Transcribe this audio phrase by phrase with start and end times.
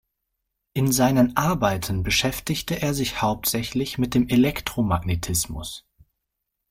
[0.73, 5.85] In seinen Arbeiten beschäftigte er sich hauptsächlich mit dem Elektromagnetismus.